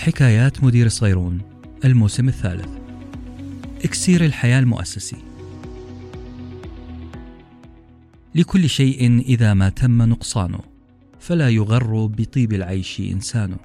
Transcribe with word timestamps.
حكايات 0.00 0.64
مدير 0.64 0.88
صيرون 0.88 1.40
الموسم 1.84 2.28
الثالث. 2.28 2.68
إكسير 3.84 4.24
الحياة 4.24 4.58
المؤسسي. 4.58 5.16
لكل 8.34 8.68
شيء 8.68 9.20
إذا 9.20 9.54
ما 9.54 9.68
تم 9.68 10.02
نقصانه 10.02 10.60
فلا 11.18 11.48
يغر 11.48 12.06
بطيب 12.06 12.52
العيش 12.52 13.00
إنسان 13.00 13.56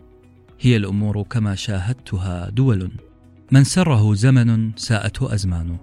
هي 0.60 0.76
الأمور 0.78 1.24
كما 1.24 1.56
شاهدتها 1.56 2.50
دول. 2.50 2.92
من 3.52 3.64
سره 3.64 4.14
زمن 4.14 4.72
ساءته 4.76 5.34
أزمانه 5.34 5.78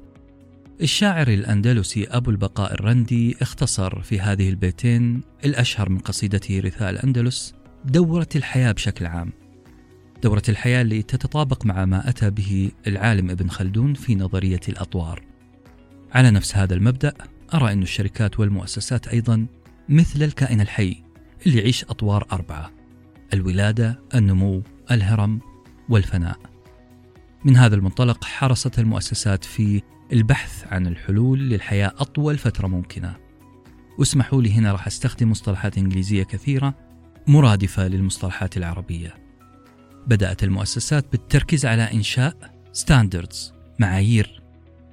الشاعر 0.80 1.29
الأندلسي 1.29 2.05
أبو 2.05 2.30
البقاء 2.30 2.73
الرندي 2.75 3.37
اختصر 3.43 4.03
في 4.03 4.21
هذه 4.21 4.48
البيتين 4.48 5.23
الأشهر 5.45 5.89
من 5.89 5.98
قصيدته 5.98 6.61
رثاء 6.61 6.91
الأندلس 6.91 7.55
دورة 7.84 8.28
الحياة 8.37 8.73
بشكل 8.73 9.06
عام. 9.06 9.41
دورة 10.23 10.43
الحياة 10.49 10.83
اللي 10.83 11.03
تتطابق 11.03 11.67
مع 11.67 11.85
ما 11.85 12.09
أتى 12.09 12.31
به 12.31 12.71
العالم 12.87 13.31
ابن 13.31 13.49
خلدون 13.49 13.95
في 13.95 14.15
نظرية 14.15 14.61
الأطوار 14.69 15.23
على 16.12 16.31
نفس 16.31 16.57
هذا 16.57 16.75
المبدأ 16.75 17.15
أرى 17.55 17.73
أن 17.73 17.83
الشركات 17.83 18.41
والمؤسسات 18.41 19.09
أيضا 19.09 19.47
مثل 19.89 20.23
الكائن 20.23 20.61
الحي 20.61 21.03
اللي 21.47 21.59
يعيش 21.59 21.85
أطوار 21.85 22.27
أربعة 22.33 22.71
الولادة، 23.33 24.01
النمو، 24.15 24.62
الهرم 24.91 25.41
والفناء. 25.89 26.39
من 27.45 27.57
هذا 27.57 27.75
المنطلق 27.75 28.25
حرصت 28.25 28.79
المؤسسات 28.79 29.45
في 29.45 29.83
البحث 30.12 30.67
عن 30.67 30.87
الحلول 30.87 31.39
للحياة 31.39 31.93
أطول 31.97 32.39
فترة 32.39 32.67
ممكنة. 32.67 33.17
واسمحوا 33.98 34.43
لي 34.43 34.53
هنا 34.53 34.73
راح 34.73 34.87
أستخدم 34.87 35.31
مصطلحات 35.31 35.79
إنجليزية 35.79 36.23
كثيرة 36.23 36.75
مرادفة 37.27 37.89
للمصطلحات 37.89 38.57
العربية. 38.57 39.22
بدأت 40.06 40.45
المؤسسات 40.45 41.12
بالتركيز 41.12 41.67
على 41.67 41.83
إنشاء 41.92 42.36
standards 42.72 43.53
معايير 43.78 44.42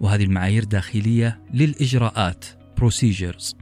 وهذه 0.02 0.24
المعايير 0.24 0.64
داخلية 0.64 1.42
للإجراءات 1.54 2.46
procedures 2.82 3.56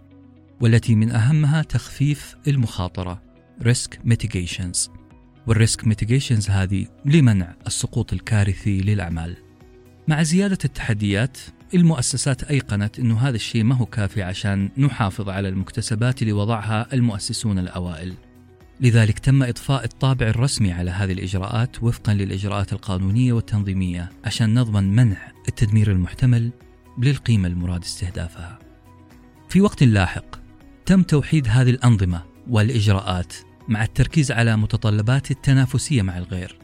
والتي 0.61 0.95
من 0.95 1.11
أهمها 1.11 1.61
تخفيف 1.61 2.35
المخاطرة 2.47 3.21
risk 3.61 3.95
mitigations. 4.05 4.89
وال 5.47 5.58
risk 5.58 5.81
mitigations 5.81 6.49
هذه 6.49 6.87
لمنع 7.05 7.55
السقوط 7.67 8.13
الكارثي 8.13 8.81
للأعمال. 8.81 9.37
مع 10.07 10.23
زيادة 10.23 10.57
التحديات 10.65 11.37
المؤسسات 11.73 12.43
أيقنت 12.43 12.99
أنه 12.99 13.17
هذا 13.17 13.35
الشيء 13.35 13.63
ما 13.63 13.75
هو 13.75 13.85
كافي 13.85 14.23
عشان 14.23 14.69
نحافظ 14.77 15.29
على 15.29 15.49
المكتسبات 15.49 16.21
اللي 16.21 16.33
وضعها 16.33 16.93
المؤسسون 16.93 17.59
الأوائل. 17.59 18.13
لذلك 18.81 19.19
تم 19.19 19.43
إضفاء 19.43 19.83
الطابع 19.83 20.27
الرسمي 20.27 20.71
على 20.71 20.91
هذه 20.91 21.11
الإجراءات 21.11 21.83
وفقا 21.83 22.13
للإجراءات 22.13 22.73
القانونية 22.73 23.33
والتنظيمية 23.33 24.09
عشان 24.25 24.53
نضمن 24.53 24.95
منع 24.95 25.31
التدمير 25.47 25.91
المحتمل 25.91 26.51
للقيمة 26.97 27.47
المراد 27.47 27.83
استهدافها. 27.83 28.59
في 29.49 29.61
وقت 29.61 29.83
لاحق 29.83 30.35
تم 30.85 31.03
توحيد 31.03 31.47
هذه 31.47 31.69
الأنظمة 31.69 32.23
والإجراءات 32.49 33.33
مع 33.67 33.83
التركيز 33.83 34.31
على 34.31 34.57
متطلبات 34.57 35.31
التنافسية 35.31 36.01
مع 36.01 36.17
الغير. 36.17 36.57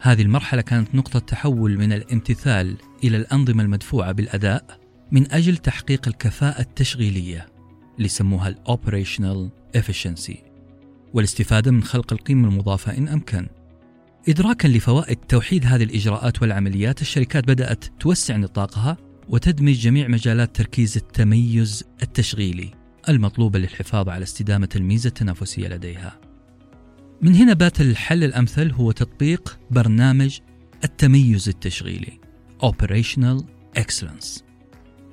هذه 0.00 0.22
المرحلة 0.22 0.62
كانت 0.62 0.94
نقطة 0.94 1.18
تحول 1.18 1.78
من 1.78 1.92
الامتثال 1.92 2.76
إلى 3.04 3.16
الأنظمة 3.16 3.62
المدفوعة 3.62 4.12
بالأداء 4.12 4.78
من 5.12 5.32
أجل 5.32 5.56
تحقيق 5.56 6.08
الكفاءة 6.08 6.60
التشغيلية 6.60 7.46
اللي 7.96 8.06
يسموها 8.06 8.48
الأوبريشنال 8.48 9.50
efficiency 9.76 10.47
والاستفادة 11.14 11.70
من 11.70 11.82
خلق 11.82 12.12
القيمة 12.12 12.48
المضافة 12.48 12.98
إن 12.98 13.08
أمكن. 13.08 13.46
إدراكا 14.28 14.68
لفوائد 14.68 15.16
توحيد 15.16 15.66
هذه 15.66 15.82
الإجراءات 15.82 16.42
والعمليات 16.42 17.02
الشركات 17.02 17.44
بدأت 17.48 17.84
توسع 18.00 18.36
نطاقها 18.36 18.96
وتدمج 19.28 19.72
جميع 19.72 20.08
مجالات 20.08 20.56
تركيز 20.56 20.96
التميز 20.96 21.84
التشغيلي 22.02 22.70
المطلوبة 23.08 23.58
للحفاظ 23.58 24.08
على 24.08 24.22
استدامة 24.22 24.68
الميزة 24.76 25.08
التنافسية 25.08 25.68
لديها. 25.68 26.20
من 27.22 27.34
هنا 27.34 27.52
بات 27.52 27.80
الحل 27.80 28.24
الأمثل 28.24 28.70
هو 28.70 28.92
تطبيق 28.92 29.58
برنامج 29.70 30.38
التميز 30.84 31.48
التشغيلي 31.48 32.20
Operational 32.64 33.44
Excellence. 33.78 34.42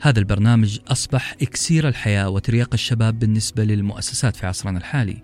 هذا 0.02 0.20
البرنامج 0.20 0.80
أصبح 0.88 1.36
إكسير 1.42 1.88
الحياة 1.88 2.30
وترياق 2.30 2.70
الشباب 2.74 3.20
بالنسبة 3.20 3.64
للمؤسسات 3.64 4.36
في 4.36 4.48
عصرنا 4.48 4.78
الحالي. 4.78 5.24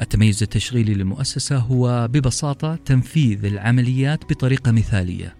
التميز 0.00 0.42
التشغيلي 0.42 0.94
للمؤسسة 0.94 1.56
هو 1.56 2.08
ببساطة 2.08 2.76
تنفيذ 2.76 3.44
العمليات 3.44 4.24
بطريقة 4.30 4.72
مثالية 4.72 5.36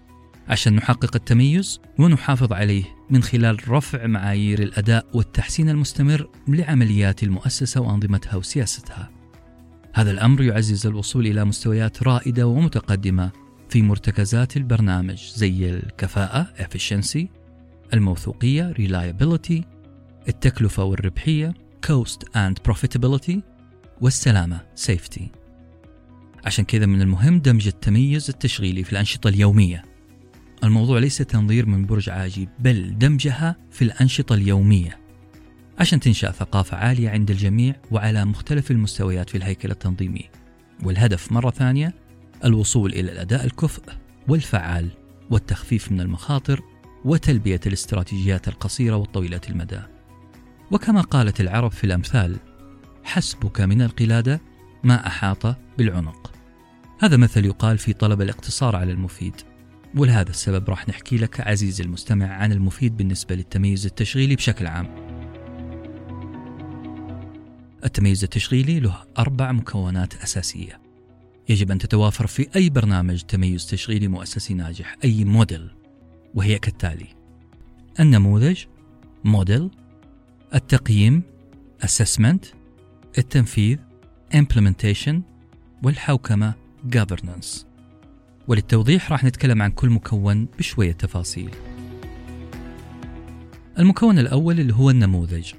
عشان 0.47 0.75
نحقق 0.75 1.15
التميز 1.15 1.79
ونحافظ 1.99 2.53
عليه 2.53 2.83
من 3.09 3.23
خلال 3.23 3.69
رفع 3.69 4.07
معايير 4.07 4.59
الأداء 4.63 5.05
والتحسين 5.13 5.69
المستمر 5.69 6.29
لعمليات 6.47 7.23
المؤسسة 7.23 7.81
وأنظمتها 7.81 8.35
وسياستها. 8.35 9.09
هذا 9.93 10.11
الأمر 10.11 10.41
يعزز 10.41 10.87
الوصول 10.87 11.27
إلى 11.27 11.45
مستويات 11.45 12.03
رائدة 12.03 12.47
ومتقدمة 12.47 13.31
في 13.69 13.81
مرتكزات 13.81 14.57
البرنامج 14.57 15.31
زي 15.35 15.69
الكفاءة 15.69 16.47
efficiency 16.59 17.25
الموثوقية 17.93 18.73
reliability 18.73 19.63
التكلفة 20.27 20.83
والربحية 20.83 21.53
cost 21.87 22.19
and 22.35 22.71
profitability 22.71 23.39
والسلامة 24.01 24.61
safety. 24.87 25.23
عشان 26.45 26.65
كذا 26.65 26.85
من 26.85 27.01
المهم 27.01 27.39
دمج 27.39 27.67
التميز 27.67 28.29
التشغيلي 28.29 28.83
في 28.83 28.91
الأنشطة 28.91 29.27
اليومية. 29.27 29.83
الموضوع 30.63 30.99
ليس 30.99 31.17
تنظير 31.17 31.65
من 31.65 31.85
برج 31.85 32.09
عاجي 32.09 32.49
بل 32.59 32.97
دمجها 32.97 33.55
في 33.71 33.81
الأنشطة 33.81 34.33
اليومية. 34.33 34.99
عشان 35.79 35.99
تنشأ 35.99 36.31
ثقافة 36.31 36.77
عالية 36.77 37.09
عند 37.09 37.31
الجميع 37.31 37.75
وعلى 37.91 38.25
مختلف 38.25 38.71
المستويات 38.71 39.29
في 39.29 39.37
الهيكل 39.37 39.71
التنظيمي. 39.71 40.29
والهدف 40.83 41.31
مرة 41.31 41.49
ثانية 41.49 41.93
الوصول 42.45 42.93
إلى 42.93 43.11
الأداء 43.11 43.45
الكفء 43.45 43.83
والفعال 44.27 44.89
والتخفيف 45.29 45.91
من 45.91 46.01
المخاطر 46.01 46.61
وتلبية 47.05 47.59
الاستراتيجيات 47.65 48.47
القصيرة 48.47 48.95
والطويلة 48.95 49.41
المدى. 49.49 49.79
وكما 50.71 51.01
قالت 51.01 51.41
العرب 51.41 51.71
في 51.71 51.83
الأمثال 51.83 52.37
حسبك 53.03 53.61
من 53.61 53.81
القلادة 53.81 54.41
ما 54.83 55.07
أحاط 55.07 55.55
بالعنق. 55.77 56.31
هذا 56.99 57.17
مثل 57.17 57.45
يقال 57.45 57.77
في 57.77 57.93
طلب 57.93 58.21
الاقتصار 58.21 58.75
على 58.75 58.91
المفيد 58.91 59.33
ولهذا 59.95 60.29
السبب 60.29 60.69
راح 60.69 60.89
نحكي 60.89 61.17
لك 61.17 61.41
عزيزي 61.41 61.83
المستمع 61.83 62.27
عن 62.27 62.51
المفيد 62.51 62.97
بالنسبة 62.97 63.35
للتميز 63.35 63.85
التشغيلي 63.85 64.35
بشكل 64.35 64.67
عام. 64.67 65.09
التميز 67.85 68.23
التشغيلي 68.23 68.79
له 68.79 69.03
أربع 69.17 69.51
مكونات 69.51 70.15
أساسية. 70.15 70.89
يجب 71.49 71.71
أن 71.71 71.77
تتوافر 71.77 72.27
في 72.27 72.47
أي 72.55 72.69
برنامج 72.69 73.21
تميز 73.21 73.65
تشغيلي 73.65 74.07
مؤسسي 74.07 74.53
ناجح 74.53 74.97
أي 75.03 75.25
موديل 75.25 75.69
وهي 76.35 76.59
كالتالي 76.59 77.07
النموذج 77.99 78.63
موديل 79.23 79.69
التقييم 80.55 81.23
assessment 81.83 82.58
التنفيذ 83.19 83.77
implementation 84.33 85.15
والحوكمة 85.83 86.53
governance. 86.95 87.65
وللتوضيح 88.47 89.11
راح 89.11 89.23
نتكلم 89.23 89.61
عن 89.61 89.71
كل 89.71 89.89
مكون 89.89 90.47
بشوية 90.59 90.91
تفاصيل. 90.91 91.49
المكون 93.79 94.19
الأول 94.19 94.59
اللي 94.59 94.73
هو 94.73 94.89
النموذج. 94.89 95.53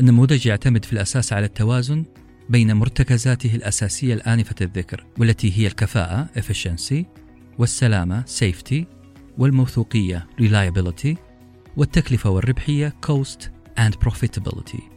النموذج 0.00 0.46
يعتمد 0.46 0.84
في 0.84 0.92
الأساس 0.92 1.32
على 1.32 1.46
التوازن 1.46 2.04
بين 2.48 2.76
مرتكزاته 2.76 3.54
الأساسية 3.54 4.14
الآنفة 4.14 4.54
الذكر 4.60 5.06
والتي 5.18 5.58
هي 5.58 5.66
الكفاءة 5.66 6.28
efficiency 6.40 7.04
والسلامة 7.58 8.24
safety 8.24 8.84
والموثوقية 9.38 10.26
reliability 10.40 11.16
والتكلفة 11.76 12.30
والربحية 12.30 12.94
cost 13.06 13.40
and 13.78 13.92
profitability. 14.08 14.91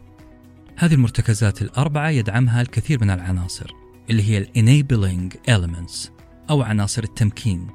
هذه 0.77 0.93
المرتكزات 0.93 1.61
الأربعة 1.61 2.09
يدعمها 2.09 2.61
الكثير 2.61 3.03
من 3.03 3.09
العناصر 3.09 3.71
اللي 4.09 4.23
هي 4.23 4.37
ال 4.37 4.47
enabling 4.55 5.51
elements 5.51 6.09
أو 6.49 6.61
عناصر 6.61 7.03
التمكين. 7.03 7.67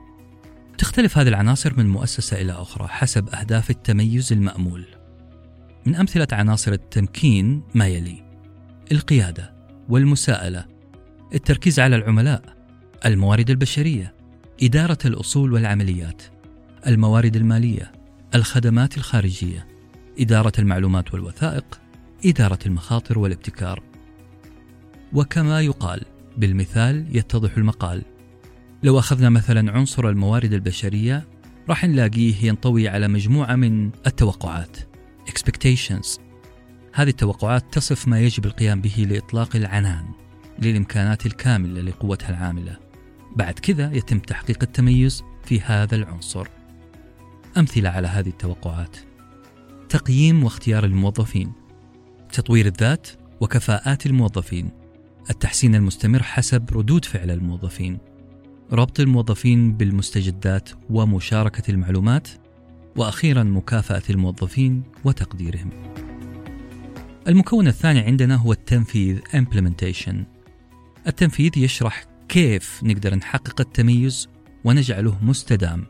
تختلف 0.79 1.19
هذه 1.19 1.29
العناصر 1.29 1.79
من 1.79 1.89
مؤسسة 1.89 2.41
إلى 2.41 2.53
أخرى 2.53 2.89
حسب 2.89 3.29
أهداف 3.29 3.71
التميز 3.71 4.33
المأمول. 4.33 4.87
من 5.87 5.97
أمثلة 5.97 6.27
عناصر 6.33 6.73
التمكين 6.73 7.63
ما 7.75 7.87
يلي 7.87 8.23
القيادة 8.93 9.55
والمساءلة 9.89 10.65
التركيز 11.35 11.81
على 11.81 11.97
العملاء 11.97 12.43
الموارد 13.07 13.51
البشرية 13.51 14.15
إدارة 14.63 14.99
الأصول 15.05 15.53
والعمليات 15.53 16.23
الموارد 16.87 17.37
المالية 17.37 17.93
الخدمات 18.35 18.97
الخارجية 18.97 19.67
إدارة 20.19 20.53
المعلومات 20.59 21.15
والوثائق 21.15 21.80
إدارة 22.25 22.59
المخاطر 22.67 23.19
والابتكار. 23.19 23.83
وكما 25.13 25.61
يقال 25.61 26.01
بالمثال 26.37 27.17
يتضح 27.17 27.57
المقال. 27.57 28.03
لو 28.83 28.99
أخذنا 28.99 29.31
مثلا 29.31 29.73
عنصر 29.73 30.09
الموارد 30.09 30.53
البشرية 30.53 31.29
راح 31.69 31.85
نلاقيه 31.85 32.45
ينطوي 32.45 32.89
على 32.89 33.09
مجموعة 33.09 33.57
من 33.57 33.91
التوقعات. 34.07 34.77
Expectations. 35.29 36.21
هذه 36.93 37.09
التوقعات 37.09 37.65
تصف 37.75 38.09
ما 38.09 38.21
يجب 38.21 38.47
القيام 38.47 38.81
به 38.81 39.07
لإطلاق 39.11 39.57
العنان 39.57 40.05
للإمكانات 40.59 41.27
الكاملة 41.27 41.81
لقوتها 41.81 42.31
العاملة. 42.31 42.77
بعد 43.37 43.55
كذا 43.59 43.93
يتم 43.93 44.19
تحقيق 44.19 44.59
التميز 44.63 45.23
في 45.45 45.61
هذا 45.61 45.97
العنصر. 45.97 46.47
أمثلة 47.57 47.89
على 47.89 48.09
هذه 48.09 48.29
التوقعات. 48.29 48.97
تقييم 49.89 50.45
واختيار 50.45 50.85
الموظفين. 50.85 51.60
تطوير 52.33 52.67
الذات 52.67 53.09
وكفاءات 53.41 54.07
الموظفين. 54.07 54.71
التحسين 55.31 55.75
المستمر 55.75 56.23
حسب 56.23 56.77
ردود 56.77 57.05
فعل 57.05 57.31
الموظفين. 57.31 57.99
ربط 58.73 59.01
الموظفين 59.01 59.77
بالمستجدات 59.77 60.69
ومشاركة 60.91 61.71
المعلومات. 61.71 62.29
وأخيرا 62.97 63.43
مكافأة 63.43 64.03
الموظفين 64.11 64.83
وتقديرهم. 65.05 65.71
المكون 67.29 67.69
الثاني 67.69 68.01
عندنا 68.01 68.35
هو 68.37 68.53
التنفيذ 68.53 69.19
implementation. 69.19 70.15
التنفيذ 71.07 71.59
يشرح 71.59 72.05
كيف 72.29 72.81
نقدر 72.83 73.15
نحقق 73.15 73.61
التميز 73.61 74.29
ونجعله 74.65 75.25
مستدام. 75.25 75.87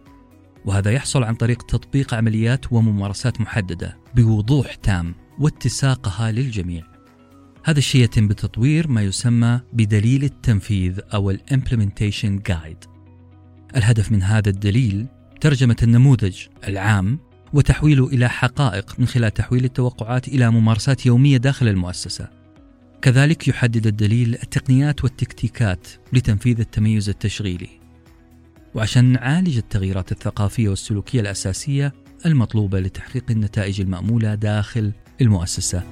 وهذا 0.65 0.91
يحصل 0.91 1.23
عن 1.25 1.35
طريق 1.35 1.63
تطبيق 1.63 2.15
عمليات 2.15 2.73
وممارسات 2.73 3.41
محددة 3.41 3.97
بوضوح 4.15 4.75
تام. 4.75 5.15
واتساقها 5.41 6.33
للجميع. 6.33 6.85
هذا 7.65 7.79
الشيء 7.79 8.05
يتم 8.05 8.29
بتطوير 8.29 8.89
ما 8.89 9.03
يسمى 9.03 9.61
بدليل 9.73 10.25
التنفيذ 10.25 11.01
أو 11.15 11.31
الامبلمنتيشن 11.31 12.39
جايد 12.39 12.77
الهدف 13.77 14.13
من 14.13 14.23
هذا 14.23 14.51
الدليل 14.51 15.07
ترجمة 15.41 15.77
النموذج 15.83 16.37
العام 16.69 17.19
وتحويله 17.53 18.07
إلى 18.07 18.29
حقائق 18.29 18.95
من 18.99 19.07
خلال 19.07 19.35
تحويل 19.35 19.65
التوقعات 19.65 20.29
إلى 20.29 20.51
ممارسات 20.51 21.07
يومية 21.07 21.37
داخل 21.37 21.69
المؤسسة. 21.69 22.29
كذلك 23.03 23.49
يحدد 23.49 23.87
الدليل 23.87 24.35
التقنيات 24.35 25.05
والتكتيكات 25.05 25.89
لتنفيذ 26.13 26.61
التميز 26.61 27.09
التشغيلي. 27.09 27.69
وعشان 28.75 29.05
نعالج 29.05 29.57
التغييرات 29.57 30.13
الثقافية 30.13 30.69
والسلوكية 30.69 31.21
الأساسية 31.21 31.93
المطلوبة 32.27 32.81
لتحقيق 32.81 33.25
النتائج 33.31 33.81
المأمولة 33.81 34.35
داخل 34.35 34.93
المؤسسة. 35.21 35.83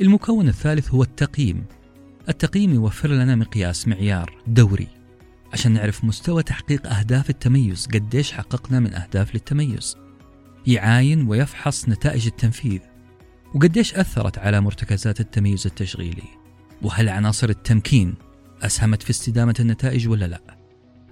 المكون 0.00 0.48
الثالث 0.48 0.90
هو 0.90 1.02
التقييم. 1.02 1.64
التقييم 2.28 2.74
يوفر 2.74 3.08
لنا 3.08 3.34
مقياس 3.34 3.88
معيار 3.88 4.42
دوري 4.46 4.88
عشان 5.52 5.72
نعرف 5.72 6.04
مستوى 6.04 6.42
تحقيق 6.42 6.86
أهداف 6.86 7.30
التميز 7.30 7.86
قديش 7.86 8.32
حققنا 8.32 8.80
من 8.80 8.94
أهداف 8.94 9.34
للتميز. 9.34 9.96
يعاين 10.66 11.28
ويفحص 11.28 11.88
نتائج 11.88 12.26
التنفيذ. 12.26 12.80
وقديش 13.54 13.94
أثرت 13.94 14.38
على 14.38 14.60
مرتكزات 14.60 15.20
التميز 15.20 15.66
التشغيلي. 15.66 16.28
وهل 16.82 17.08
عناصر 17.08 17.48
التمكين 17.48 18.14
أسهمت 18.62 19.02
في 19.02 19.10
استدامة 19.10 19.54
النتائج 19.60 20.08
ولا 20.08 20.24
لا؟ 20.24 20.40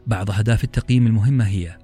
بعض 0.07 0.31
أهداف 0.31 0.65
التقييم 0.65 1.07
المهمة 1.07 1.47
هي 1.47 1.79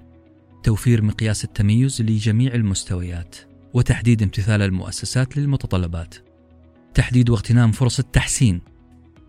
توفير 0.63 1.01
مقياس 1.01 1.43
التميز 1.43 2.01
لجميع 2.01 2.53
المستويات. 2.53 3.48
وتحديد 3.73 4.23
امتثال 4.23 4.61
المؤسسات 4.61 5.37
للمتطلبات. 5.37 6.15
تحديد 6.93 7.29
واغتنام 7.29 7.71
فرص 7.71 7.99
التحسين. 7.99 8.61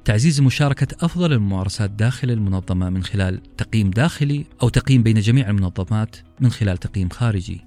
تعزيز 0.05 0.41
مشاركة 0.41 1.05
أفضل 1.05 1.33
الممارسات 1.33 1.91
داخل 1.91 2.31
المنظمة 2.31 2.91
من 2.91 3.03
خلال 3.03 3.43
تقييم 3.57 3.91
داخلي 3.91 4.45
أو 4.63 4.69
تقييم 4.69 5.03
بين 5.03 5.21
جميع 5.21 5.51
المنظمات 5.51 6.17
من 6.41 6.51
خلال 6.51 6.79
تقييم 6.79 7.09
خارجي. 7.09 7.61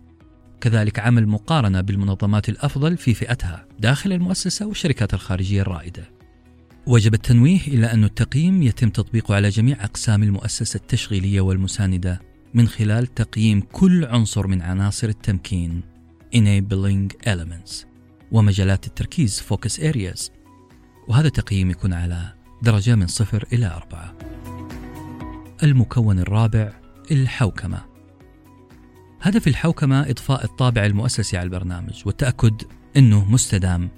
كذلك 0.62 1.00
عمل 1.00 1.28
مقارنة 1.28 1.82
بالمنظمات 1.82 2.50
الأفضل 2.50 2.98
في 2.98 3.14
فئتها 3.14 3.66
داخل 3.80 4.14
المؤسسة 4.14 4.66
والشركات 4.66 5.14
الخارجية 5.14 5.62
الرائدة. 5.62 6.10
وجب 6.88 7.14
التنويه 7.14 7.62
إلى 7.68 7.92
أن 7.92 8.04
التقييم 8.04 8.64
يتم 8.64 8.90
تطبيقه 8.90 9.36
على 9.36 9.50
جميع 9.50 9.84
أقسام 9.84 10.24
المؤسسة 10.24 10.78
التشغيلية 10.78 11.42
والمساندة 11.42 12.22
من 12.54 12.68
خلال 12.68 13.08
تقييم 13.08 13.62
كل 13.62 14.06
عنصر 14.06 14.48
من 14.48 14.62
عناصر 14.62 15.10
التمكين. 15.10 15.93
Enabling 16.34 17.28
Elements 17.28 17.86
ومجالات 18.32 18.88
التركيز 18.88 19.40
Focus 19.40 19.80
Areas. 19.80 20.32
وهذا 21.08 21.28
التقييم 21.28 21.72
يكون 21.72 21.94
على 21.94 22.34
درجة 22.62 22.96
من 22.96 23.08
صفر 23.08 23.46
إلى 23.54 23.68
أربعة. 23.68 24.18
المكون 25.64 26.20
الرابع 26.20 26.74
الحوكمة. 27.12 27.86
هدف 29.22 29.48
الحوكمة 29.48 30.02
إضفاء 30.02 30.44
الطابع 30.44 30.86
المؤسسي 30.86 31.38
على 31.38 31.46
البرنامج 31.46 32.02
والتأكد 32.06 32.62
أنه 32.98 33.32
مستدام 33.32 33.90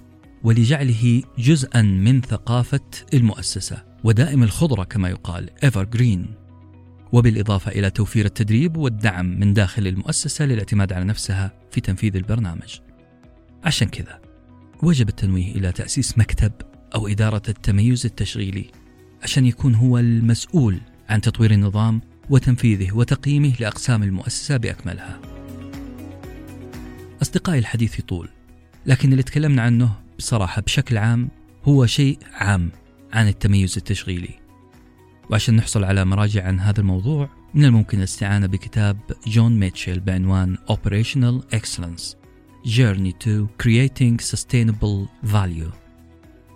ولجعله 0.42 1.22
جزءا 1.38 1.82
من 1.82 2.20
ثقافة 2.20 2.80
المؤسسة 3.14 3.84
ودائم 4.04 4.42
الخضرة 4.42 4.84
كما 4.84 5.08
يقال 5.08 5.50
evergreen. 5.64 6.45
وبالإضافة 7.12 7.70
إلى 7.70 7.90
توفير 7.90 8.24
التدريب 8.24 8.76
والدعم 8.76 9.26
من 9.26 9.54
داخل 9.54 9.86
المؤسسة 9.86 10.44
للاعتماد 10.44 10.92
على 10.92 11.04
نفسها 11.04 11.52
في 11.70 11.80
تنفيذ 11.80 12.16
البرنامج 12.16 12.78
عشان 13.64 13.88
كذا 13.88 14.20
وجب 14.82 15.08
التنويه 15.08 15.52
إلى 15.54 15.72
تأسيس 15.72 16.18
مكتب 16.18 16.52
أو 16.94 17.08
إدارة 17.08 17.42
التميز 17.48 18.06
التشغيلي 18.06 18.70
عشان 19.22 19.46
يكون 19.46 19.74
هو 19.74 19.98
المسؤول 19.98 20.80
عن 21.08 21.20
تطوير 21.20 21.50
النظام 21.50 22.00
وتنفيذه 22.30 22.92
وتقييمه 22.92 23.52
لأقسام 23.60 24.02
المؤسسة 24.02 24.56
بأكملها. 24.56 25.20
أصدقائي 27.22 27.58
الحديث 27.58 27.98
يطول، 27.98 28.28
لكن 28.86 29.12
اللي 29.12 29.22
تكلمنا 29.22 29.62
عنه 29.62 29.92
بصراحة 30.18 30.62
بشكل 30.62 30.98
عام 30.98 31.28
هو 31.64 31.86
شيء 31.86 32.18
عام 32.34 32.70
عن 33.12 33.28
التميز 33.28 33.76
التشغيلي. 33.76 34.45
وعشان 35.30 35.56
نحصل 35.56 35.84
على 35.84 36.04
مراجع 36.04 36.46
عن 36.46 36.60
هذا 36.60 36.80
الموضوع 36.80 37.28
من 37.54 37.64
الممكن 37.64 37.98
الاستعانة 37.98 38.46
بكتاب 38.46 38.98
جون 39.26 39.58
ميتشل 39.58 40.00
بعنوان 40.00 40.56
Operational 40.70 41.56
Excellence 41.56 42.16
Journey 42.66 43.12
to 43.24 43.46
Creating 43.62 44.16
Sustainable 44.34 45.28
Value. 45.32 45.72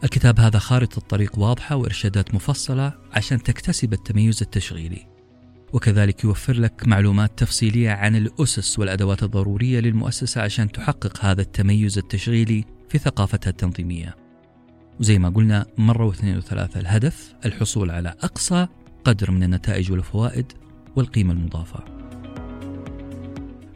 الكتاب 0.05 0.40
هذا 0.40 0.58
خارطة 0.58 1.00
طريق 1.00 1.38
واضحة 1.38 1.76
وإرشادات 1.76 2.35
مفصلة 2.35 2.92
عشان 3.12 3.42
تكتسب 3.42 3.92
التميز 3.92 4.42
التشغيلي. 4.42 5.06
وكذلك 5.73 6.25
يوفر 6.25 6.52
لك 6.52 6.87
معلومات 6.87 7.38
تفصيلية 7.38 7.90
عن 7.90 8.16
الأسس 8.16 8.78
والأدوات 8.78 9.23
الضرورية 9.23 9.80
للمؤسسة 9.80 10.42
عشان 10.42 10.73
تحقق 10.73 11.25
هذا 11.25 11.42
التميز 11.42 11.99
التشغيلي 11.99 12.64
في 12.88 12.99
ثقافتها 12.99 13.50
التنظيمية. 13.50 14.20
وزي 15.00 15.19
ما 15.19 15.28
قلنا 15.28 15.66
مرة 15.78 16.04
واثنين 16.04 16.37
وثلاثة 16.37 16.80
الهدف 16.80 17.35
الحصول 17.45 17.90
على 17.90 18.09
أقصى 18.09 18.66
قدر 19.04 19.30
من 19.30 19.42
النتائج 19.42 19.92
والفوائد 19.92 20.52
والقيمة 20.97 21.33
المضافة. 21.33 21.85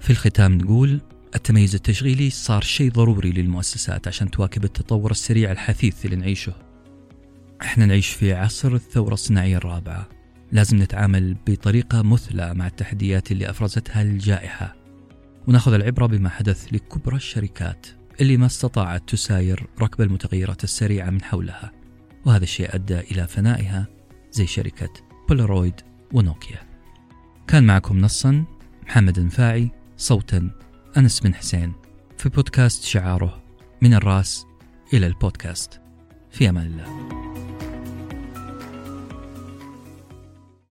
في 0.01 0.11
الختام 0.11 0.55
نقول 0.59 1.01
التميز 1.35 1.75
التشغيلي 1.75 2.31
صار 2.31 2.63
شيء 2.63 2.91
ضروري 2.91 3.33
للمؤسسات 3.33 4.09
عشان 4.09 4.31
تواكب 4.31 4.65
التطور 4.65 5.11
السريع 5.11 5.53
الحثيث 5.53 6.05
اللي 6.05 6.17
نعيشه. 6.17 6.53
إحنا 7.63 7.87
نعيش 7.87 8.09
في 8.09 8.35
عصر 8.35 8.75
الثورة 8.75 9.15
الصناعية 9.15 9.57
الرابعة. 9.57 10.09
لازم 10.53 10.83
نتعامل 10.83 11.37
بطريقة 11.47 12.03
مثلى 12.03 12.55
مع 12.55 12.67
التحديات 12.67 13.33
اللي 13.33 13.51
أفرزتها 13.51 14.03
الجائحة. 14.03 14.77
وناخذ 15.49 15.73
العبرة 15.73 16.07
بما 16.07 16.29
حدث 16.29 16.73
لكبرى 16.73 17.17
الشركات. 17.17 17.87
اللي 18.21 18.37
ما 18.37 18.47
استطاعت 18.47 19.09
تساير 19.09 19.67
ركب 19.81 20.01
المتغيرات 20.01 20.65
السريعة 20.65 21.11
من 21.11 21.23
حولها. 21.23 21.73
وهذا 22.25 22.43
الشيء 22.45 22.75
أدى 22.75 23.01
إلى 23.01 23.27
فنائها 23.27 23.87
زي 24.33 24.47
شركة 24.47 24.91
بولارويد 25.29 25.81
ونوكيا. 26.13 26.63
كان 27.47 27.65
معكم 27.65 27.99
نصا 27.99 28.45
محمد 28.87 29.19
النفاعي 29.19 29.71
صوتا 29.97 30.51
أنس 30.97 31.21
بن 31.21 31.35
حسين 31.35 31.73
في 32.19 32.29
بودكاست 32.29 32.85
شعاره 32.85 33.43
من 33.83 33.95
الرأس 33.95 34.47
إلى 34.93 35.07
البودكاست. 35.07 35.81
في 36.31 36.49
أمان 36.49 36.67
الله. 36.67 37.24